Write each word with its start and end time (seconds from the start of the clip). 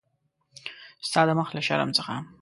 ستا 1.07 1.21
د 1.27 1.29
مخ 1.39 1.49
له 1.55 1.61
شرم 1.67 1.89
څخه. 1.97 2.13